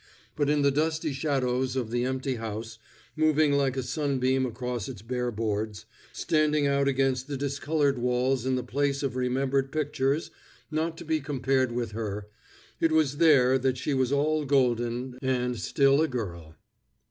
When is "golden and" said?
14.43-15.59